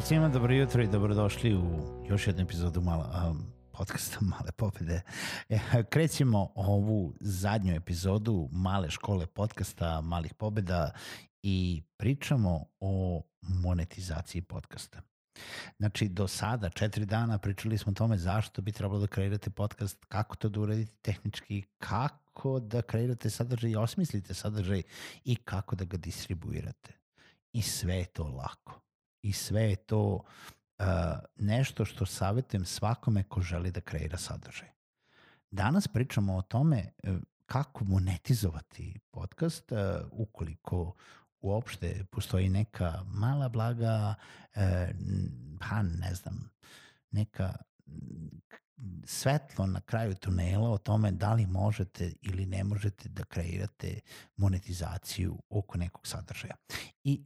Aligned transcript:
Pozdrav 0.00 0.08
svima, 0.08 0.28
dobro 0.28 0.54
jutro 0.54 0.82
i 0.82 0.88
dobrodošli 0.88 1.54
u 1.54 1.62
još 2.08 2.26
jednu 2.26 2.42
epizodu 2.42 2.80
mala, 2.80 3.30
um, 3.30 3.46
podcasta 3.72 4.18
Male 4.30 4.52
pobede. 4.56 5.02
E, 5.48 5.58
krećemo 5.90 6.52
ovu 6.54 7.14
zadnju 7.20 7.74
epizodu 7.74 8.48
Male 8.52 8.90
škole 8.90 9.26
podcasta 9.26 10.00
Malih 10.00 10.34
pobeda 10.34 10.90
i 11.42 11.82
pričamo 11.96 12.64
o 12.80 13.22
monetizaciji 13.40 14.42
podcasta. 14.42 15.02
Znači, 15.78 16.08
do 16.08 16.28
sada, 16.28 16.70
četiri 16.70 17.06
dana, 17.06 17.38
pričali 17.38 17.78
smo 17.78 17.90
o 17.90 17.94
tome 17.94 18.18
zašto 18.18 18.62
bi 18.62 18.72
trebalo 18.72 19.00
da 19.00 19.06
kreirate 19.06 19.50
podcast, 19.50 20.04
kako 20.08 20.36
to 20.36 20.48
da 20.48 20.60
uradite 20.60 20.92
tehnički, 21.02 21.62
kako 21.78 22.60
da 22.60 22.82
kreirate 22.82 23.30
sadržaj 23.30 23.70
i 23.70 23.76
osmislite 23.76 24.34
sadržaj 24.34 24.82
i 25.24 25.36
kako 25.36 25.76
da 25.76 25.84
ga 25.84 25.96
distribuirate. 25.96 26.92
I 27.52 27.62
sve 27.62 27.96
je 27.96 28.04
to 28.04 28.24
lako 28.24 28.80
i 29.22 29.32
sve 29.32 29.62
je 29.62 29.76
to 29.76 30.04
uh, 30.14 30.84
nešto 31.36 31.84
što 31.84 32.06
savjetujem 32.06 32.64
svakome 32.64 33.22
ko 33.22 33.42
želi 33.42 33.70
da 33.70 33.80
kreira 33.80 34.18
sadržaj. 34.18 34.68
Danas 35.50 35.88
pričamo 35.88 36.36
o 36.36 36.42
tome 36.42 36.92
uh, 37.02 37.16
kako 37.46 37.84
monetizovati 37.84 39.00
podcast 39.10 39.72
uh, 39.72 39.78
ukoliko 40.10 40.94
uopšte 41.40 42.04
postoji 42.10 42.48
neka 42.48 43.04
mala 43.06 43.48
blaga, 43.48 44.14
uh, 44.56 44.62
pa 45.60 45.82
ne 45.82 46.14
znam, 46.14 46.50
neka 47.10 47.54
svetlo 49.04 49.66
na 49.66 49.80
kraju 49.80 50.14
tunela 50.14 50.70
o 50.70 50.78
tome 50.78 51.10
da 51.10 51.34
li 51.34 51.46
možete 51.46 52.12
ili 52.22 52.46
ne 52.46 52.64
možete 52.64 53.08
da 53.08 53.24
kreirate 53.24 54.00
monetizaciju 54.36 55.42
oko 55.48 55.78
nekog 55.78 56.06
sadržaja. 56.06 56.54
I 57.04 57.24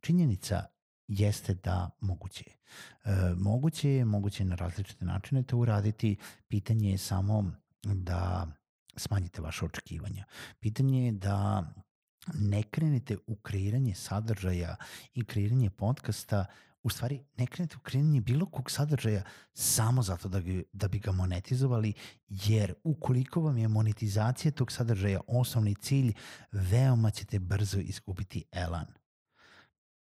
činjenica 0.00 0.66
jeste 1.08 1.54
da 1.54 1.90
moguće 2.00 2.44
je. 2.46 2.56
E, 3.04 3.34
moguće 3.34 3.90
je, 3.90 4.04
moguće 4.04 4.42
je 4.42 4.46
na 4.46 4.54
različite 4.54 5.04
načine 5.04 5.42
to 5.42 5.56
uraditi. 5.56 6.16
Pitanje 6.48 6.90
je 6.90 6.98
samo 6.98 7.52
da 7.82 8.46
smanjite 8.96 9.42
vaše 9.42 9.64
očekivanja. 9.64 10.24
Pitanje 10.60 11.04
je 11.04 11.12
da 11.12 11.64
ne 12.34 12.62
krenete 12.62 13.16
u 13.26 13.36
kreiranje 13.36 13.94
sadržaja 13.94 14.76
i 15.14 15.24
kreiranje 15.24 15.70
podcasta 15.70 16.46
u 16.82 16.90
stvari 16.90 17.20
ne 17.36 17.46
krenete 17.46 17.76
u 17.76 17.80
kreiranje 17.80 18.20
bilo 18.20 18.46
kog 18.46 18.70
sadržaja 18.70 19.22
samo 19.52 20.02
zato 20.02 20.28
da, 20.28 20.40
ga, 20.40 20.62
da 20.72 20.88
bi 20.88 20.98
ga 20.98 21.12
monetizovali, 21.12 21.92
jer 22.28 22.74
ukoliko 22.84 23.40
vam 23.40 23.58
je 23.58 23.68
monetizacija 23.68 24.52
tog 24.52 24.72
sadržaja 24.72 25.20
osnovni 25.26 25.74
cilj, 25.74 26.12
veoma 26.52 27.10
ćete 27.10 27.38
brzo 27.38 27.78
izgubiti 27.78 28.44
elan 28.52 28.97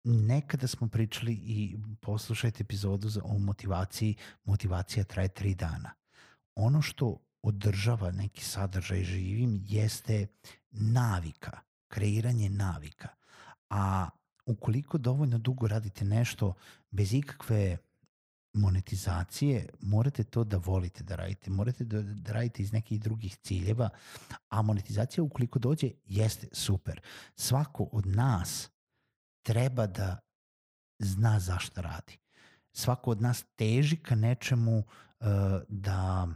nekada 0.05 0.66
smo 0.66 0.88
pričali 0.88 1.33
i 1.33 1.77
poslušajte 2.00 2.62
epizodu 2.62 3.09
za, 3.09 3.21
o 3.25 3.38
motivaciji, 3.38 4.15
motivacija 4.44 5.05
traje 5.05 5.28
tri 5.28 5.55
dana. 5.55 5.91
Ono 6.55 6.83
što 6.83 7.16
održava 7.43 8.11
neki 8.11 8.44
sadržaj 8.44 9.05
živim 9.05 9.65
jeste 9.69 10.27
navika, 10.71 11.61
kreiranje 11.88 12.50
navika. 12.50 13.09
A 13.71 14.09
ukoliko 14.47 14.99
dovoljno 14.99 15.38
dugo 15.38 15.69
radite 15.69 16.05
nešto 16.05 16.55
bez 16.91 17.15
ikakve 17.15 17.77
monetizacije, 18.53 19.69
morate 19.81 20.25
to 20.25 20.44
da 20.44 20.56
volite 20.56 21.05
da 21.05 21.17
radite, 21.17 21.50
morate 21.50 21.84
da, 21.84 22.03
da 22.03 22.32
radite 22.32 22.62
iz 22.62 22.72
nekih 22.72 23.00
drugih 23.00 23.37
ciljeva, 23.37 23.88
a 24.49 24.62
monetizacija 24.62 25.25
ukoliko 25.25 25.59
dođe 25.59 25.91
jeste 26.06 26.49
super. 26.53 27.00
Svako 27.34 27.88
od 27.93 28.06
nas 28.06 28.71
treba 29.43 29.87
da 29.87 30.19
zna 30.99 31.41
zašto 31.41 31.83
radi. 31.83 32.19
Svako 32.73 33.11
od 33.11 33.23
nas 33.23 33.45
teži 33.56 33.97
ka 33.97 34.15
nečemu 34.15 34.78
uh, 34.78 35.27
da 35.69 36.28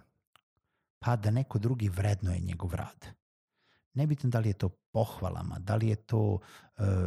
pa 0.98 1.16
da 1.16 1.30
neko 1.30 1.58
drugi 1.58 1.88
vrednuje 1.88 2.38
njegov 2.40 2.74
rad. 2.74 3.06
Nebitno 3.94 4.30
da 4.30 4.38
li 4.38 4.48
je 4.48 4.52
to 4.52 4.68
pohvalama, 4.68 5.58
da 5.58 5.76
li 5.76 5.88
je 5.88 5.96
to 5.96 6.20
uh, 6.22 6.40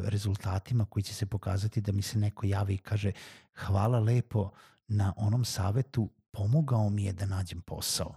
rezultatima 0.03 0.85
koji 0.85 1.03
će 1.03 1.13
se 1.13 1.25
pokazati 1.25 1.81
da 1.81 1.91
mi 1.91 2.01
se 2.01 2.19
neko 2.19 2.45
javi 2.45 2.73
i 2.73 2.77
kaže 2.77 3.11
hvala 3.55 3.99
lepo 3.99 4.51
na 4.87 5.13
onom 5.17 5.45
savetu, 5.45 6.09
pomogao 6.31 6.89
mi 6.89 7.03
je 7.03 7.13
da 7.13 7.25
nađem 7.25 7.61
posao. 7.61 8.15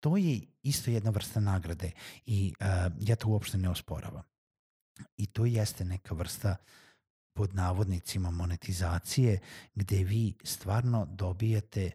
To 0.00 0.16
je 0.16 0.40
isto 0.62 0.90
jedna 0.90 1.10
vrsta 1.10 1.40
nagrade 1.40 1.90
i 2.26 2.54
uh, 2.60 2.66
ja 3.00 3.16
to 3.16 3.28
uopšte 3.28 3.58
ne 3.58 3.68
osporavam. 3.68 4.22
I 5.16 5.26
to 5.26 5.44
jeste 5.44 5.84
neka 5.84 6.14
vrsta 6.14 6.56
pod 7.32 7.54
navodnicima 7.54 8.30
monetizacije 8.30 9.40
gde 9.74 10.04
vi 10.04 10.34
stvarno 10.44 11.06
dobijete 11.10 11.90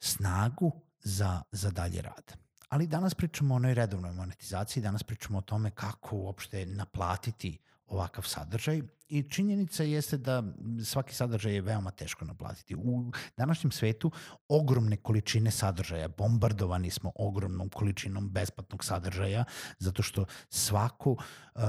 snagu 0.00 0.80
za, 1.00 1.42
za 1.52 1.70
dalje 1.70 2.02
rad. 2.02 2.36
Ali 2.68 2.86
danas 2.86 3.14
pričamo 3.14 3.54
o 3.54 3.56
onoj 3.56 3.74
redovnoj 3.74 4.12
monetizaciji, 4.12 4.82
danas 4.82 5.02
pričamo 5.02 5.38
o 5.38 5.42
tome 5.42 5.70
kako 5.70 6.16
uopšte 6.16 6.66
naplatiti 6.66 7.58
ovakav 7.88 8.24
sadržaj 8.24 8.82
i 9.08 9.22
činjenica 9.22 9.82
jeste 9.82 10.16
da 10.16 10.42
svaki 10.84 11.14
sadržaj 11.14 11.54
je 11.54 11.60
veoma 11.60 11.90
teško 11.90 12.24
naplatiti. 12.24 12.74
U 12.74 13.12
današnjem 13.36 13.70
svetu 13.70 14.10
ogromne 14.48 14.96
količine 14.96 15.50
sadržaja, 15.50 16.08
bombardovani 16.08 16.90
smo 16.90 17.12
ogromnom 17.14 17.68
količinom 17.68 18.30
besplatnog 18.30 18.84
sadržaja, 18.84 19.44
zato 19.78 20.02
što 20.02 20.24
svako 20.48 21.10
uh, 21.10 21.62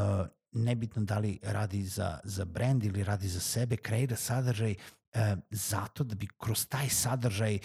nebitno 0.52 1.04
da 1.04 1.20
li 1.20 1.40
radi 1.44 1.84
za, 1.84 2.20
za 2.24 2.46
brand 2.46 2.84
ili 2.84 3.04
radi 3.04 3.28
za 3.28 3.40
sebe, 3.40 3.78
kreira 3.78 4.16
sadržaj 4.16 4.76
e, 5.14 5.36
zato 5.50 6.04
da 6.04 6.16
bi 6.16 6.28
kroz 6.38 6.68
taj 6.68 6.90
sadržaj 6.90 7.60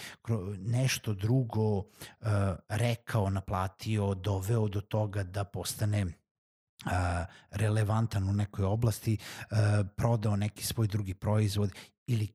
nešto 0.59 1.15
drugo 1.15 1.79
e, 1.81 1.85
rekao, 2.69 3.31
naplatio, 3.31 4.15
doveo 4.15 4.69
do 4.69 4.81
toga 4.81 5.23
da 5.23 5.45
postane 5.45 6.01
e, 6.01 6.24
relevantan 7.50 8.28
u 8.28 8.33
nekoj 8.33 8.65
oblasti, 8.65 9.19
prodao 9.97 10.37
neki 10.37 10.65
svoj 10.65 10.87
drugi 10.87 11.15
proizvod 11.15 11.72
ili 12.06 12.28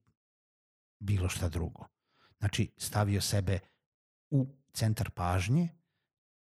bilo 1.00 1.30
šta 1.30 1.50
drugo. 1.50 1.86
Znači, 2.40 2.72
stavio 2.78 3.22
sebe 3.22 3.60
u 4.30 4.48
centar 4.74 5.10
pažnje 5.10 5.70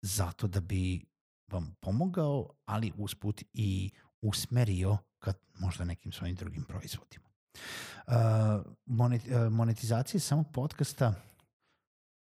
zato 0.01 0.47
da 0.47 0.59
bi 0.59 1.05
vam 1.51 1.75
pomogao, 1.79 2.49
ali 2.65 2.93
usput 2.97 3.43
i 3.53 3.91
usmerio 4.21 4.97
ka 5.19 5.33
možda 5.59 5.85
nekim 5.85 6.11
svojim 6.11 6.35
drugim 6.35 6.63
proizvodima. 6.63 7.29
Uh, 8.07 8.13
monetizacija 9.51 10.21
samog 10.21 10.45
podcasta 10.53 11.13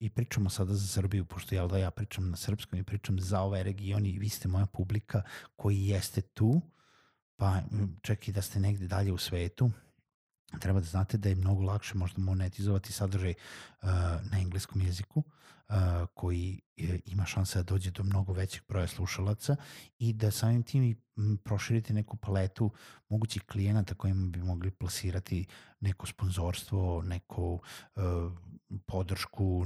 i 0.00 0.11
pričamo 0.11 0.50
sada 0.50 0.75
za 0.75 0.87
Srbiju, 0.87 1.25
pošto 1.25 1.55
ja 1.55 1.67
da 1.67 1.79
ja 1.79 1.91
pričam 1.91 2.31
na 2.31 2.37
srpskom 2.37 2.79
i 2.79 2.85
pričam 2.85 3.20
za 3.20 3.41
ovaj 3.41 3.62
region 3.62 4.06
i 4.06 4.19
vi 4.19 4.29
ste 4.29 4.49
moja 4.49 4.67
publika 4.67 5.23
koji 5.56 5.87
jeste 5.87 6.20
tu, 6.20 6.61
pa 7.37 7.62
čak 8.02 8.29
i 8.29 8.32
da 8.32 8.43
ste 8.43 8.61
negde 8.61 8.87
dalje 8.87 9.12
u 9.12 9.19
svetu, 9.19 9.70
treba 10.61 10.81
da 10.81 10.87
znate 10.87 11.19
da 11.19 11.29
je 11.29 11.35
mnogo 11.35 11.62
lakše 11.62 11.94
možda 11.94 12.23
monetizovati 12.23 12.93
sadržaj 12.93 13.31
uh, 13.31 13.88
na 14.32 14.41
engleskom 14.41 14.81
jeziku 14.81 15.19
uh, 15.20 15.75
koji 16.14 16.61
je, 16.76 17.00
ima 17.06 17.26
šanse 17.26 17.58
da 17.58 17.62
dođe 17.62 17.91
do 17.91 18.03
mnogo 18.03 18.32
većeg 18.32 18.62
broja 18.69 18.87
slušalaca 18.87 19.56
i 19.99 20.12
da 20.12 20.31
samim 20.31 20.62
tim 20.62 20.82
i 20.82 20.96
proširite 21.44 21.93
neku 21.93 22.17
paletu 22.17 22.70
mogućih 23.08 23.43
klijenata 23.43 23.94
kojima 23.94 24.29
bi 24.29 24.43
mogli 24.43 24.70
plasirati 24.70 25.46
neko 25.81 26.06
sponzorstvo, 26.06 27.03
neko 27.03 27.53
uh, 27.53 28.03
podršku, 28.87 29.64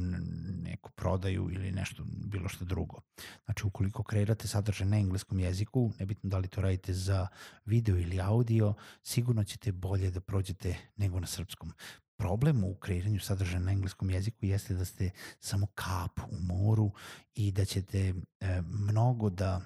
neku 0.63 0.91
prodaju 0.91 1.51
ili 1.53 1.73
nešto, 1.73 2.05
bilo 2.07 2.49
što 2.49 2.65
drugo. 2.65 3.01
Znači, 3.45 3.67
ukoliko 3.67 4.03
kreirate 4.03 4.49
sadržaj 4.49 4.87
na 4.87 4.99
engleskom 4.99 5.41
jeziku, 5.41 5.91
nebitno 5.99 6.31
da 6.31 6.39
li 6.39 6.49
to 6.49 6.61
radite 6.61 6.93
za 6.93 7.27
video 7.65 7.99
ili 7.99 8.21
audio, 8.21 8.75
sigurno 9.03 9.45
ćete 9.45 9.73
bolje 9.73 10.11
da 10.11 10.21
prođete 10.21 10.77
nego 10.97 11.21
na 11.21 11.27
srpskom. 11.27 11.73
Problem 12.17 12.65
u 12.65 12.75
kreiranju 12.75 13.21
sadržaja 13.21 13.61
na 13.61 13.73
engleskom 13.73 14.11
jeziku 14.11 14.47
jeste 14.47 14.75
da 14.75 14.85
ste 14.85 15.11
samo 15.41 15.67
kap 15.67 16.21
u 16.31 16.37
moru 16.41 16.93
i 17.35 17.53
da 17.53 17.65
ćete 17.65 18.15
e, 18.41 18.63
mnogo 18.63 19.31
da 19.31 19.61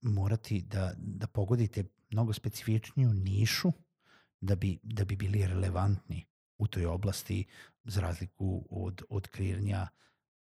morati 0.00 0.62
da, 0.62 0.92
da 0.96 1.26
pogodite 1.26 1.84
mnogo 2.10 2.32
specifičniju 2.32 3.12
nišu 3.12 3.72
da 4.40 4.56
bi, 4.56 4.78
da 4.82 5.04
bi 5.04 5.16
bili 5.16 5.46
relevantni 5.46 6.24
u 6.58 6.66
toj 6.66 6.86
oblasti 6.86 7.44
za 7.84 8.00
razliku 8.00 8.64
od, 8.70 9.02
od 9.08 9.28
kreiranja 9.28 9.88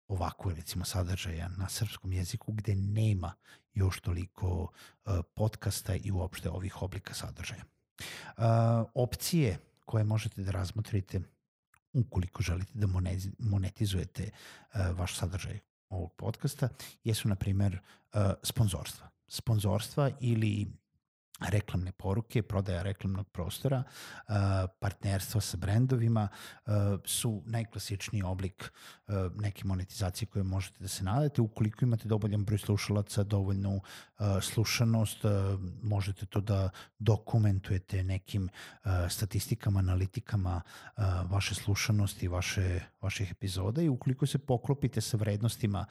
ovako 0.09 0.50
recimo 0.50 0.85
sadržaja 0.85 1.49
na 1.49 1.69
srpskom 1.69 2.12
jeziku 2.12 2.53
gde 2.53 2.75
nema 2.75 3.35
još 3.75 4.00
toliko 4.00 4.49
uh, 4.62 5.19
podcasta 5.35 5.94
i 5.94 6.11
uopšte 6.11 6.50
ovih 6.50 6.82
oblika 6.82 7.14
sadržaja. 7.14 7.64
Uh, 7.64 8.44
opcije 8.94 9.59
koje 9.85 10.05
možete 10.05 10.43
da 10.43 10.50
razmotrite 10.50 11.20
ukoliko 11.93 12.43
želite 12.43 12.73
da 12.75 12.87
monetizujete 13.38 14.31
uh, 14.31 14.99
vaš 14.99 15.17
sadržaj 15.17 15.58
ovog 15.88 16.12
podcasta 16.12 16.69
jesu 17.05 17.29
na 17.29 17.35
primer 17.35 17.79
sponzorstva. 18.43 19.08
Sponzorstva 19.29 20.11
ili 20.20 20.67
reklamne 21.49 21.93
poruke, 21.93 22.43
prodaja 22.43 22.83
reklamnog 22.83 23.29
prostora, 23.29 23.83
partnerstva 24.81 25.41
sa 25.41 25.56
brendovima 25.56 26.29
su 27.05 27.43
najklasičniji 27.47 28.23
oblik 28.23 28.73
neke 29.35 29.65
monetizacije 29.65 30.29
koje 30.29 30.43
možete 30.43 30.77
da 30.81 30.89
se 30.89 31.05
nadate. 31.05 31.43
Ukoliko 31.43 31.85
imate 31.85 32.09
dovoljan 32.09 32.44
broj 32.44 32.59
slušalaca, 32.59 33.23
dovoljnu 33.23 33.81
slušanost, 34.41 35.19
možete 35.83 36.27
to 36.27 36.41
da 36.41 36.71
dokumentujete 36.99 38.05
nekim 38.05 38.49
statistikama, 39.09 39.79
analitikama 39.79 40.61
vaše 41.31 41.55
slušanosti, 41.55 42.29
vaše, 42.29 42.81
vaših 43.00 43.31
epizoda 43.31 43.83
i 43.83 43.89
ukoliko 43.89 44.27
se 44.27 44.39
poklopite 44.39 45.00
sa 45.00 45.17
vrednostima 45.17 45.87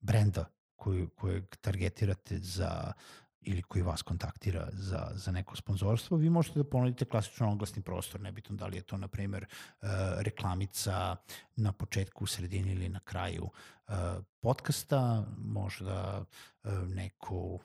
brenda 0.00 0.44
koju, 0.76 1.08
kojeg 1.08 1.56
targetirate 1.56 2.38
za 2.38 2.92
ili 3.48 3.62
koji 3.62 3.82
vas 3.82 4.02
kontaktira 4.02 4.68
za, 4.72 5.10
za 5.14 5.32
neko 5.32 5.56
sponzorstvo, 5.56 6.16
vi 6.16 6.30
možete 6.30 6.58
da 6.58 6.64
ponudite 6.64 7.04
klasičan 7.04 7.48
oglasni 7.48 7.82
prostor, 7.82 8.20
nebitno 8.20 8.56
da 8.56 8.66
li 8.66 8.76
je 8.76 8.82
to, 8.82 8.96
na 8.96 9.08
primer, 9.08 9.46
uh, 9.46 9.88
reklamica 10.18 11.16
na 11.56 11.72
početku, 11.72 12.24
u 12.24 12.26
sredini 12.26 12.72
ili 12.72 12.88
na 12.88 13.00
kraju 13.00 13.44
uh, 13.44 13.94
podcasta, 14.40 15.24
možda 15.38 16.24
uh, 16.64 16.72
neku 16.88 17.60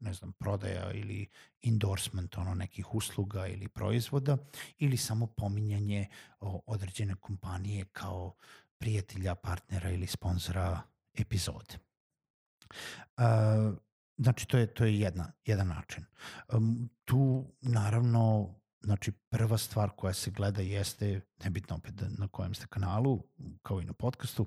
ne 0.00 0.12
znam, 0.12 0.32
prodaja 0.32 0.92
ili 0.92 1.26
endorsement 1.62 2.38
ono 2.38 2.54
nekih 2.54 2.94
usluga 2.94 3.46
ili 3.46 3.68
proizvoda 3.68 4.36
ili 4.78 4.96
samo 4.96 5.26
pominjanje 5.26 6.06
određene 6.66 7.14
kompanije 7.14 7.84
kao 7.84 8.34
prijatelja, 8.78 9.34
partnera 9.34 9.90
ili 9.90 10.06
sponzora 10.06 10.80
epizode. 11.14 11.78
Uh, 13.16 13.78
Znači, 14.18 14.48
to 14.48 14.58
je, 14.58 14.66
to 14.66 14.84
je 14.84 15.00
jedna, 15.00 15.32
jedan 15.44 15.68
način. 15.68 16.04
Um, 16.52 16.90
tu, 17.04 17.44
naravno, 17.60 18.54
znači, 18.80 19.12
prva 19.12 19.58
stvar 19.58 19.90
koja 19.96 20.14
se 20.14 20.30
gleda 20.30 20.62
jeste, 20.62 21.20
nebitno 21.44 21.76
opet 21.76 21.94
na 22.18 22.28
kojem 22.28 22.54
ste 22.54 22.66
kanalu, 22.66 23.22
kao 23.62 23.80
i 23.80 23.84
na 23.84 23.92
podcastu, 23.92 24.46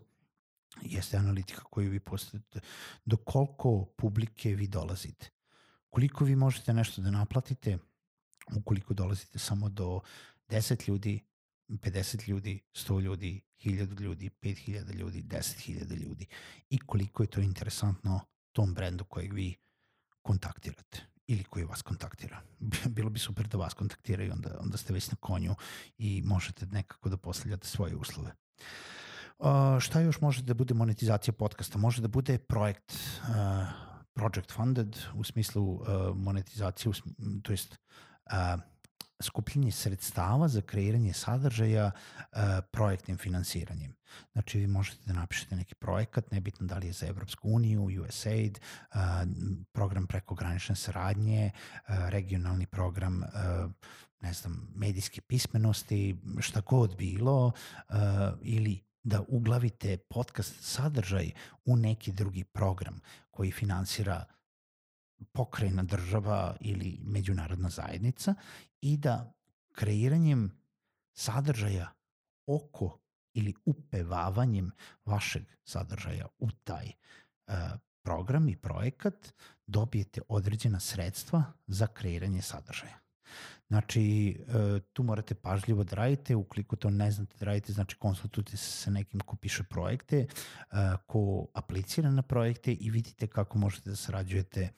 jeste 0.82 1.18
analitika 1.18 1.64
koju 1.64 1.92
vi 1.92 2.00
postavite, 2.00 2.60
do 3.06 3.18
koliko 3.18 3.86
publike 3.98 4.56
vi 4.56 4.68
dolazite. 4.68 5.30
Koliko 5.90 6.26
vi 6.26 6.36
možete 6.36 6.74
nešto 6.74 7.02
da 7.02 7.12
naplatite, 7.12 7.78
ukoliko 8.56 8.94
dolazite 8.94 9.40
samo 9.40 9.70
do 9.70 10.00
10 10.50 10.90
ljudi, 10.90 11.20
50 11.70 12.30
ljudi, 12.30 12.60
100 12.74 13.02
ljudi, 13.02 13.42
1000 13.64 14.02
ljudi, 14.02 14.30
5000 14.42 14.94
ljudi, 14.94 15.24
10.000 15.24 16.04
ljudi 16.04 16.26
i 16.70 16.80
koliko 16.80 17.24
je 17.24 17.28
to 17.28 17.42
interesantno 17.42 18.31
tom 18.52 18.74
brendu 18.74 19.04
kojeg 19.06 19.34
vi 19.34 19.56
kontaktirate 20.22 21.12
ili 21.28 21.44
koji 21.44 21.66
vas 21.66 21.82
kontaktira. 21.82 22.42
Bilo 22.96 23.10
bi 23.10 23.20
super 23.20 23.48
da 23.48 23.58
vas 23.58 23.74
kontaktiraju, 23.74 24.32
onda, 24.34 24.58
onda 24.60 24.78
ste 24.78 24.94
već 24.94 25.12
na 25.12 25.18
konju 25.20 25.56
i 25.98 26.22
možete 26.26 26.66
nekako 26.66 27.10
da 27.10 27.18
postavljate 27.18 27.68
svoje 27.68 27.96
uslove. 27.96 28.32
Uh, 29.40 29.80
šta 29.80 30.00
još 30.02 30.22
može 30.22 30.42
da 30.42 30.54
bude 30.54 30.74
monetizacija 30.74 31.34
podcasta? 31.34 31.78
Može 31.78 32.02
da 32.02 32.08
bude 32.08 32.38
projekt, 32.38 32.94
uh, 32.94 33.68
project 34.14 34.52
funded 34.52 34.98
u 35.14 35.24
smislu 35.24 35.74
uh, 35.74 35.88
monetizacije, 36.16 36.94
to 37.44 37.54
jest 37.54 37.78
uh, 38.26 38.62
skupljenje 39.22 39.72
sredstava 39.72 40.48
za 40.48 40.62
kreiranje 40.62 41.14
sadržaja 41.14 41.92
uh, 41.92 42.40
projektnim 42.72 43.18
finansiranjem. 43.18 43.96
Znači 44.34 44.60
vi 44.60 44.68
možete 44.68 44.98
da 45.06 45.14
napišete 45.14 45.56
neki 45.56 45.76
projekat, 45.76 46.32
nebitno 46.32 46.68
da 46.68 46.78
li 46.78 46.88
je 46.88 46.94
za 46.94 47.08
Evropsku 47.08 47.50
uniju, 47.50 48.06
USAID, 48.08 48.60
uh, 48.60 48.98
program 49.72 50.08
prekogranične 50.08 50.76
saradnje, 50.76 51.52
uh, 51.54 52.10
regionalni 52.10 52.66
program 52.66 53.24
uh, 53.24 53.72
ne 54.22 54.34
znam, 54.34 54.68
medijske 54.76 55.22
pismenosti, 55.22 56.18
šta 56.40 56.62
god 56.62 56.98
bilo, 56.98 57.46
uh, 57.48 57.96
ili 58.42 58.82
da 59.04 59.22
uglavite 59.28 59.98
podcast 59.98 60.56
sadržaj 60.60 61.32
u 61.66 61.76
neki 61.76 62.12
drugi 62.12 62.44
program 62.44 63.00
koji 63.32 63.52
finansira 63.52 64.26
pokrajna 65.32 65.84
država 65.84 66.56
ili 66.60 67.00
međunarodna 67.04 67.70
zajednica 67.70 68.36
i 68.82 68.98
da 68.98 69.34
kreiranjem 69.72 70.52
sadržaja 71.14 71.94
oko 72.46 73.00
ili 73.34 73.54
upevavanjem 73.66 74.72
vašeg 75.06 75.44
sadržaja 75.64 76.28
u 76.40 76.52
taj 76.52 76.86
uh, 77.48 77.54
program 78.02 78.50
i 78.50 78.58
projekat 78.58 79.34
dobijete 79.68 80.22
određena 80.28 80.80
sredstva 80.80 81.44
za 81.68 81.88
kreiranje 81.88 82.42
sadržaja. 82.42 83.02
Znači, 83.68 84.30
e, 84.30 84.80
tu 84.94 85.04
morate 85.04 85.36
pažljivo 85.36 85.84
da 85.84 85.96
radite, 85.96 86.36
ukoliko 86.36 86.76
to 86.76 86.90
ne 86.90 87.12
znate 87.12 87.38
da 87.40 87.46
radite, 87.46 87.74
znači 87.74 87.96
konsultujte 87.96 88.58
se 88.58 88.72
sa 88.72 88.92
nekim 88.92 89.20
ko 89.20 89.36
piše 89.36 89.64
projekte, 89.64 90.18
e, 90.18 90.28
ko 91.08 91.48
aplicira 91.54 92.12
na 92.12 92.22
projekte 92.22 92.74
i 92.74 92.90
vidite 92.90 93.28
kako 93.28 93.58
možete 93.58 93.90
da 93.90 93.96
sarađujete 93.96 94.70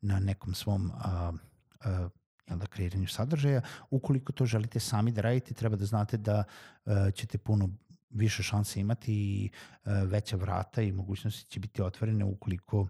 na 0.00 0.18
nekom 0.18 0.54
svom 0.54 0.90
a, 0.94 1.32
a, 1.80 2.08
jel 2.48 2.58
da, 2.58 2.66
kreiranju 2.66 3.08
sadržaja. 3.08 3.62
Ukoliko 3.90 4.32
to 4.32 4.46
želite 4.46 4.80
sami 4.80 5.12
da 5.12 5.20
radite, 5.20 5.54
treba 5.54 5.76
da 5.76 5.84
znate 5.84 6.16
da 6.16 6.44
a, 6.84 7.10
ćete 7.10 7.38
puno 7.38 7.68
više 8.10 8.42
šanse 8.42 8.80
imati 8.80 9.14
i 9.14 9.50
veća 9.84 10.36
vrata 10.36 10.82
i 10.82 10.92
mogućnosti 10.92 11.50
će 11.50 11.60
biti 11.60 11.82
otvorene 11.82 12.24
ukoliko 12.24 12.86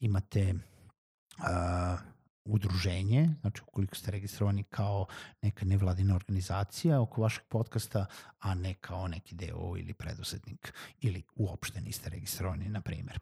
imate 0.00 0.54
a, 1.38 1.96
udruženje, 2.46 3.28
znači 3.40 3.62
ukoliko 3.62 3.96
ste 3.96 4.10
registrovani 4.10 4.62
kao 4.62 5.06
neka 5.42 5.64
nevladina 5.64 6.14
organizacija 6.14 7.00
oko 7.00 7.22
vašeg 7.22 7.44
podcasta, 7.48 8.06
a 8.38 8.54
ne 8.54 8.74
kao 8.74 9.08
neki 9.08 9.34
deo 9.34 9.74
ili 9.78 9.94
preduzetnik 9.94 10.74
ili 11.00 11.22
uopšte 11.36 11.80
niste 11.80 12.10
registrovani, 12.10 12.68
na 12.68 12.80
primjer. 12.80 13.18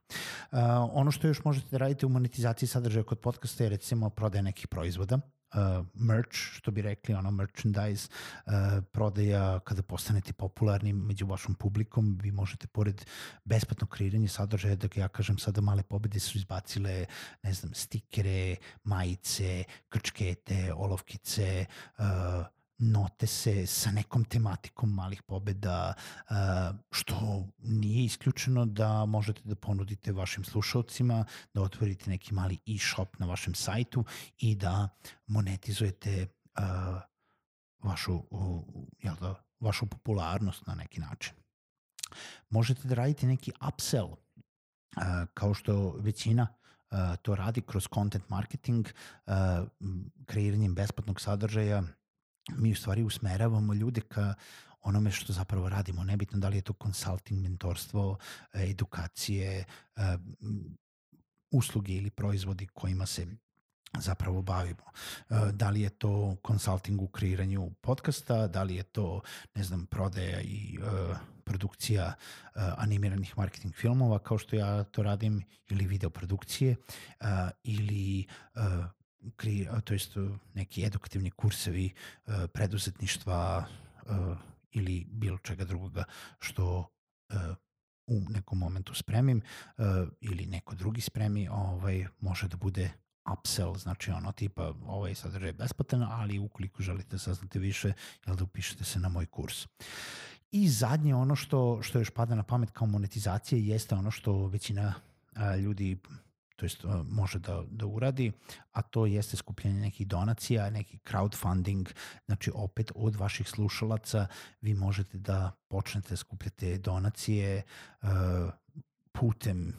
Uh, 0.52 0.58
ono 0.92 1.10
što 1.10 1.26
još 1.26 1.44
možete 1.44 1.66
da 1.70 1.76
radite 1.76 2.06
u 2.06 2.08
monetizaciji 2.08 2.68
sadržaja 2.68 3.04
kod 3.04 3.18
podcasta 3.18 3.64
je 3.64 3.70
recimo 3.70 4.10
prodaja 4.10 4.42
nekih 4.42 4.68
proizvoda, 4.68 5.18
uh, 5.54 5.86
merch, 5.94 6.36
što 6.36 6.70
bi 6.70 6.82
rekli, 6.82 7.14
ono 7.14 7.30
merchandise, 7.30 8.08
uh, 8.46 8.52
prodaja 8.92 9.60
kada 9.60 9.82
postanete 9.82 10.32
popularni 10.32 10.92
među 10.92 11.26
vašom 11.26 11.54
publikom, 11.54 12.18
vi 12.22 12.30
možete 12.30 12.66
pored 12.66 13.04
besplatnog 13.44 13.90
kreiranja 13.90 14.28
sadržaja, 14.28 14.76
da 14.76 14.88
ja 14.96 15.08
kažem 15.08 15.38
sada 15.38 15.60
male 15.60 15.82
pobede 15.82 16.20
su 16.20 16.38
izbacile, 16.38 17.06
ne 17.42 17.52
znam, 17.52 17.74
stikere, 17.74 18.56
majice, 18.84 19.64
krčkete, 19.88 20.72
olovkice, 20.74 21.64
uh, 21.98 22.04
note 22.78 23.26
se 23.26 23.66
sa 23.66 23.90
nekom 23.90 24.24
tematikom 24.24 24.94
malih 24.94 25.22
pobeda, 25.22 25.94
što 26.90 27.46
nije 27.58 28.04
isključeno 28.04 28.66
da 28.66 29.04
možete 29.04 29.40
da 29.44 29.54
ponudite 29.54 30.12
vašim 30.12 30.44
slušalcima, 30.44 31.24
da 31.54 31.62
otvorite 31.62 32.10
neki 32.10 32.34
mali 32.34 32.58
e-shop 32.66 33.18
na 33.18 33.26
vašem 33.26 33.54
sajtu 33.54 34.04
i 34.38 34.54
da 34.54 34.88
monetizujete 35.26 36.26
vašu, 37.82 38.22
jel 38.98 39.14
da, 39.20 39.34
vašu 39.60 39.86
popularnost 39.86 40.66
na 40.66 40.74
neki 40.74 41.00
način. 41.00 41.34
Možete 42.50 42.88
da 42.88 42.94
radite 42.94 43.26
neki 43.26 43.52
upsell, 43.68 44.16
kao 45.34 45.54
što 45.54 45.96
većina 45.98 46.46
to 47.22 47.34
radi 47.34 47.60
kroz 47.60 47.88
content 47.94 48.28
marketing, 48.28 48.86
kreiranjem 50.26 50.74
besplatnog 50.74 51.20
sadržaja, 51.20 51.82
mi 52.48 52.72
u 52.72 52.76
stvari 52.76 53.02
usmeravamo 53.02 53.74
ljude 53.74 54.00
ka 54.00 54.34
onome 54.82 55.10
što 55.10 55.32
zapravo 55.32 55.68
radimo. 55.68 56.04
Nebitno 56.04 56.38
da 56.38 56.48
li 56.48 56.56
je 56.56 56.62
to 56.62 56.74
consulting, 56.82 57.42
mentorstvo, 57.42 58.18
edukacije, 58.54 59.64
usluge 61.50 61.92
ili 61.92 62.10
proizvodi 62.10 62.66
kojima 62.66 63.06
se 63.06 63.26
zapravo 63.98 64.42
bavimo. 64.42 64.84
Da 65.52 65.70
li 65.70 65.80
je 65.80 65.90
to 65.90 66.36
consulting 66.46 67.02
u 67.02 67.08
kreiranju 67.08 67.70
podcasta, 67.80 68.46
da 68.46 68.62
li 68.62 68.74
je 68.74 68.82
to, 68.82 69.20
ne 69.54 69.64
znam, 69.64 69.86
prodaja 69.86 70.40
i 70.40 70.78
produkcija 71.44 72.14
animiranih 72.54 73.38
marketing 73.38 73.74
filmova 73.74 74.18
kao 74.18 74.38
što 74.38 74.56
ja 74.56 74.84
to 74.84 75.02
radim 75.02 75.44
ili 75.68 75.86
video 75.86 76.10
produkcije 76.10 76.76
ili 77.62 78.26
kri, 79.36 79.68
to 79.84 79.94
jest 79.94 80.16
neki 80.54 80.84
edukativni 80.84 81.30
kursevi 81.30 81.90
uh, 82.26 82.34
preduzetništva 82.52 83.66
uh, 84.06 84.36
ili 84.70 85.06
bilo 85.10 85.38
čega 85.38 85.64
drugoga 85.64 86.04
što 86.38 86.90
u 88.06 88.20
nekom 88.28 88.58
momentu 88.58 88.94
spremim 88.94 89.42
ili 90.20 90.46
neko 90.46 90.74
drugi 90.74 91.00
spremi, 91.00 91.48
ovaj, 91.48 92.06
može 92.20 92.48
da 92.48 92.56
bude 92.56 92.90
upsell, 93.32 93.76
znači 93.76 94.10
ono 94.10 94.32
tipa 94.32 94.72
ovaj 94.86 95.14
sadržaj 95.14 95.48
je 95.48 95.52
besplatan, 95.52 96.02
ali 96.02 96.38
ukoliko 96.38 96.82
želite 96.82 97.18
saznate 97.18 97.58
više, 97.58 97.92
jel 98.26 98.36
da 98.36 98.44
upišete 98.44 98.84
se 98.84 99.00
na 99.00 99.08
moj 99.08 99.26
kurs. 99.26 99.66
I 100.52 100.68
zadnje 100.68 101.14
ono 101.14 101.36
što, 101.36 101.82
što 101.82 101.98
još 101.98 102.10
pada 102.10 102.34
na 102.34 102.42
pamet 102.42 102.70
kao 102.70 102.86
monetizacija 102.86 103.58
jeste 103.58 103.94
ono 103.94 104.10
što 104.10 104.46
većina 104.46 104.94
ljudi 105.62 105.98
to 106.56 106.64
jest 106.64 106.84
može 107.04 107.38
da, 107.38 107.62
da 107.70 107.86
uradi, 107.86 108.32
a 108.72 108.82
to 108.82 109.06
jeste 109.06 109.36
skupljanje 109.36 109.80
nekih 109.80 110.06
donacija, 110.06 110.70
neki 110.70 110.98
crowdfunding, 110.98 111.92
znači 112.26 112.50
opet 112.54 112.92
od 112.94 113.16
vaših 113.16 113.48
slušalaca 113.48 114.26
vi 114.60 114.74
možete 114.74 115.18
da 115.18 115.52
počnete 115.68 116.16
skupljate 116.16 116.78
donacije 116.78 117.62
putem 119.12 119.74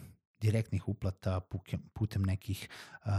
direktnih 0.46 0.88
uplata 0.88 1.40
putem 1.94 2.22
nekih 2.22 2.68
uh, 2.68 3.10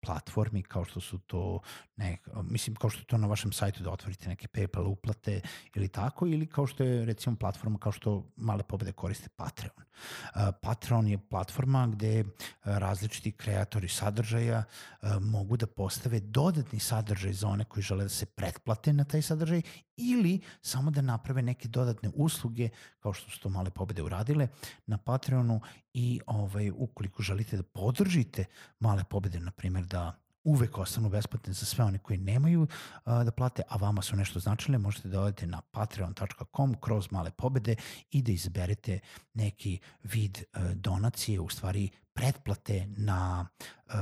platformi 0.00 0.62
kao 0.62 0.84
što 0.84 1.00
su 1.00 1.18
to 1.18 1.60
ne, 1.96 2.18
mislim 2.42 2.76
kao 2.76 2.90
što 2.90 3.00
je 3.00 3.04
to 3.04 3.18
na 3.18 3.26
vašem 3.26 3.52
sajtu 3.52 3.82
da 3.82 3.90
otvorite 3.90 4.28
neke 4.28 4.48
PayPal 4.48 4.86
uplate 4.86 5.40
ili 5.74 5.88
tako 5.88 6.26
ili 6.26 6.46
kao 6.46 6.66
što 6.66 6.84
je 6.84 7.04
recimo 7.04 7.36
platforma 7.36 7.78
kao 7.78 7.92
što 7.92 8.32
male 8.36 8.62
pobede 8.62 8.92
koriste 8.92 9.28
Patreon. 9.36 9.76
Uh, 9.76 10.54
Patreon 10.62 11.08
je 11.08 11.18
platforma 11.18 11.86
gde 11.86 12.24
različiti 12.64 13.32
kreatori 13.32 13.88
sadržaja 13.88 14.64
uh, 14.64 15.08
mogu 15.20 15.56
da 15.56 15.66
postave 15.66 16.20
dodatni 16.20 16.80
sadržaj 16.80 17.32
za 17.32 17.48
one 17.48 17.64
koji 17.64 17.82
žele 17.82 18.04
da 18.04 18.08
se 18.08 18.26
pretplate 18.26 18.92
na 18.92 19.04
taj 19.04 19.22
sadržaj 19.22 19.62
ili 19.96 20.40
samo 20.62 20.90
da 20.90 21.00
naprave 21.00 21.42
neke 21.42 21.68
dodatne 21.68 22.10
usluge 22.14 22.68
kao 23.00 23.12
što 23.12 23.30
su 23.30 23.40
to 23.40 23.48
male 23.48 23.70
pobede 23.70 24.02
uradile 24.02 24.48
na 24.86 24.98
Patreonu 24.98 25.60
i 25.98 26.20
ovaj, 26.26 26.70
ukoliko 26.70 27.22
želite 27.22 27.56
da 27.56 27.62
podržite 27.62 28.44
male 28.80 29.04
pobede, 29.04 29.40
na 29.40 29.50
primjer 29.50 29.84
da 29.84 30.12
uvek 30.44 30.78
ostanu 30.78 31.08
besplatne 31.08 31.52
za 31.52 31.66
sve 31.66 31.84
one 31.84 31.98
koji 31.98 32.18
nemaju 32.18 32.62
uh, 32.62 32.68
da 33.24 33.30
plate, 33.30 33.62
a 33.68 33.76
vama 33.76 34.02
su 34.02 34.16
nešto 34.16 34.40
značile, 34.40 34.78
možete 34.78 35.08
da 35.08 35.20
odete 35.20 35.46
na 35.46 35.60
patreon.com 35.60 36.74
kroz 36.80 37.10
male 37.10 37.30
pobede 37.30 37.76
i 38.10 38.22
da 38.22 38.32
izberete 38.32 38.98
neki 39.34 39.78
vid 40.02 40.38
uh, 40.38 40.70
donacije, 40.70 41.40
u 41.40 41.48
stvari 41.48 41.90
pretplate 42.12 42.86
na 42.96 43.46
uh, 43.86 43.94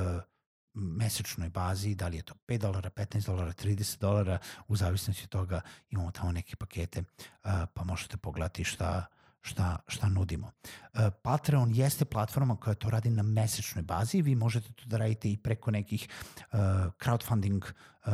mesečnoj 0.74 1.48
bazi, 1.48 1.94
da 1.94 2.08
li 2.08 2.16
je 2.16 2.22
to 2.22 2.34
5 2.48 2.58
dolara, 2.58 2.90
15 2.90 3.26
dolara, 3.26 3.52
30 3.52 4.00
dolara, 4.00 4.38
u 4.68 4.76
zavisnosti 4.76 5.24
od 5.24 5.30
toga 5.30 5.60
imamo 5.90 6.10
tamo 6.10 6.32
neke 6.32 6.56
pakete, 6.56 7.00
uh, 7.00 7.50
pa 7.74 7.84
možete 7.84 8.16
pogledati 8.16 8.64
šta 8.64 9.06
šta, 9.44 9.78
šta 9.86 10.08
nudimo. 10.08 10.46
Uh, 10.46 11.00
Patreon 11.22 11.74
jeste 11.74 12.04
platforma 12.04 12.56
koja 12.56 12.74
to 12.74 12.90
radi 12.90 13.10
na 13.10 13.22
mesečnoj 13.22 13.82
bazi, 13.82 14.22
vi 14.22 14.34
možete 14.34 14.72
to 14.72 14.84
da 14.86 14.96
radite 14.96 15.30
i 15.32 15.36
preko 15.36 15.70
nekih 15.70 16.08
uh, 16.08 16.58
crowdfunding 16.98 17.64
uh, 17.64 18.12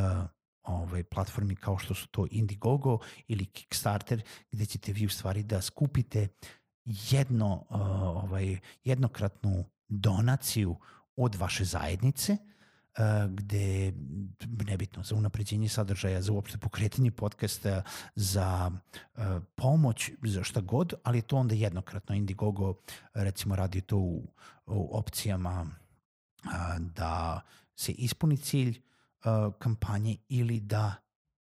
ovaj, 0.63 1.05
platformi 1.05 1.57
kao 1.57 1.79
što 1.79 1.95
su 1.95 2.09
to 2.09 2.27
Indiegogo 2.31 2.99
ili 3.29 3.45
Kickstarter, 3.45 4.23
gde 4.53 4.67
ćete 4.67 4.93
vi 4.93 5.07
u 5.07 5.09
stvari 5.09 5.43
da 5.43 5.63
skupite 5.63 6.29
jedno, 6.85 7.55
uh, 7.55 7.81
ovaj, 8.25 8.59
jednokratnu 8.85 9.65
donaciju 9.89 10.77
od 11.17 11.35
vaše 11.35 11.65
zajednice– 11.65 12.37
gde 13.29 13.93
nebitno 14.67 15.03
za 15.03 15.15
unapređenje 15.15 15.69
sadržaja, 15.69 16.23
za 16.23 16.33
uopšte 16.33 16.59
pokretanje 16.59 17.11
podcasta, 17.11 17.83
za 18.15 18.71
pomoć, 19.55 20.11
za 20.23 20.43
šta 20.43 20.61
god, 20.61 20.95
ali 21.03 21.23
to 21.23 21.37
onda 21.37 21.55
jednokratno. 21.55 22.15
Indiegogo 22.15 22.75
recimo 23.15 23.57
radi 23.57 23.81
to 23.81 23.97
u, 23.97 24.23
u 24.67 24.99
opcijama 24.99 25.67
da 26.79 27.41
se 27.77 27.93
ispuni 27.93 28.37
cilj 28.37 28.83
kampanje 29.59 30.17
ili 30.29 30.61
da 30.61 30.95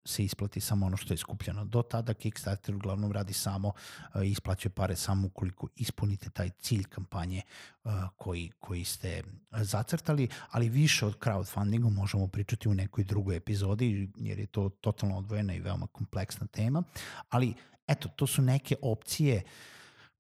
se 0.10 0.24
isplati 0.24 0.62
samo 0.62 0.86
ono 0.86 0.98
što 0.98 1.14
je 1.14 1.18
skupljeno. 1.18 1.66
Do 1.66 1.82
tada 1.82 2.14
Kickstarter 2.14 2.76
uglavnom 2.76 3.12
radi 3.12 3.34
samo, 3.34 3.68
uh, 3.68 4.28
isplaćuje 4.28 4.72
pare 4.72 4.96
samo 4.96 5.28
ukoliko 5.28 5.68
ispunite 5.76 6.30
taj 6.30 6.50
cilj 6.50 6.84
kampanje 6.84 7.42
uh, 7.84 7.92
koji, 8.18 8.52
koji 8.60 8.84
ste 8.84 9.24
zacrtali, 9.52 10.28
ali 10.52 10.70
više 10.70 11.06
od 11.06 11.20
crowdfundingu 11.20 11.90
možemo 11.90 12.28
pričati 12.28 12.70
u 12.70 12.74
nekoj 12.74 13.04
drugoj 13.04 13.36
epizodi, 13.36 14.10
jer 14.16 14.40
je 14.40 14.46
to 14.46 14.70
totalno 14.70 15.18
odvojena 15.18 15.54
i 15.54 15.60
veoma 15.60 15.88
kompleksna 15.88 16.48
tema, 16.48 16.84
ali 17.30 17.54
eto, 17.88 18.10
to 18.10 18.28
su 18.28 18.42
neke 18.42 18.76
opcije 18.82 19.44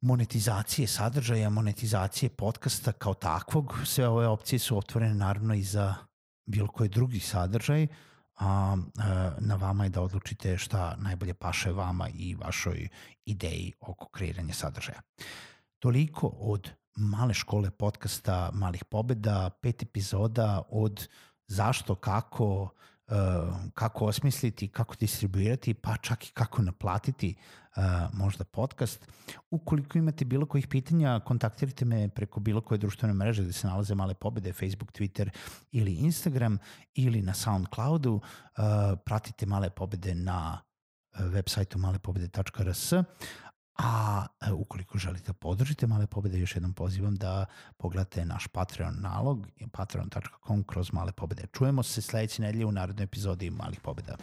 monetizacije 0.01 0.87
sadržaja, 0.87 1.49
monetizacije 1.49 2.29
podcasta 2.29 2.91
kao 2.91 3.13
takvog. 3.13 3.73
Sve 3.85 4.07
ove 4.07 4.27
opcije 4.27 4.59
su 4.59 4.77
otvorene 4.77 5.13
naravno 5.13 5.53
i 5.53 5.63
za 5.63 5.95
bilo 6.45 6.67
koji 6.67 6.89
drugi 6.89 7.19
sadržaj, 7.19 7.83
uh, 7.83 7.89
a 8.39 8.77
na 9.39 9.55
vama 9.55 9.83
je 9.83 9.89
da 9.89 10.01
odlučite 10.01 10.57
šta 10.57 10.95
najbolje 10.97 11.33
paše 11.33 11.71
vama 11.71 12.09
i 12.09 12.35
vašoj 12.35 12.87
ideji 13.25 13.73
oko 13.79 14.09
kreiranja 14.09 14.53
sadržaja. 14.53 15.01
Toliko 15.79 16.27
od 16.27 16.69
male 16.95 17.33
škole 17.33 17.71
podcasta 17.71 18.51
Malih 18.53 18.85
pobeda, 18.85 19.49
pet 19.61 19.83
epizoda 19.83 20.61
od 20.69 21.07
zašto, 21.47 21.95
kako, 21.95 22.69
kako 23.73 24.05
osmisliti, 24.05 24.67
kako 24.67 24.95
distribuirati, 24.95 25.73
pa 25.73 25.97
čak 25.97 26.27
i 26.27 26.31
kako 26.33 26.61
naplatiti 26.61 27.35
uh, 27.75 27.83
možda 28.13 28.43
podcast. 28.43 29.07
Ukoliko 29.51 29.97
imate 29.97 30.25
bilo 30.25 30.45
kojih 30.45 30.67
pitanja, 30.67 31.19
kontaktirajte 31.19 31.85
me 31.85 32.09
preko 32.09 32.39
bilo 32.39 32.61
koje 32.61 32.77
društvene 32.77 33.13
mreže 33.13 33.43
gde 33.43 33.53
se 33.53 33.67
nalaze 33.67 33.95
male 33.95 34.13
pobede, 34.13 34.53
Facebook, 34.53 34.91
Twitter 34.91 35.29
ili 35.71 35.93
Instagram 35.93 36.57
ili 36.93 37.21
na 37.21 37.33
Soundcloudu. 37.33 38.13
Uh, 38.13 38.63
pratite 39.05 39.45
male 39.45 39.69
pobede 39.69 40.15
na 40.15 40.61
web 41.19 41.45
sajtu 41.47 41.79
malepobede.rs 41.79 42.93
A 43.79 44.25
e, 44.41 44.51
ukoliko 44.51 44.97
želite 44.97 45.33
podržite 45.33 45.87
Male 45.87 46.07
pobede, 46.07 46.39
još 46.39 46.55
jednom 46.55 46.73
pozivam 46.73 47.15
da 47.15 47.45
pogledate 47.77 48.25
naš 48.25 48.47
Patreon 48.47 48.95
nalog, 49.01 49.47
patreon.com 49.71 50.63
kroz 50.63 50.93
Male 50.93 51.11
pobede. 51.11 51.47
Čujemo 51.53 51.83
se 51.83 52.01
sledeće 52.01 52.41
nedelje 52.41 52.65
u 52.65 52.71
narodnoj 52.71 53.03
epizodi 53.03 53.49
Malih 53.49 53.79
pobeda. 53.79 54.17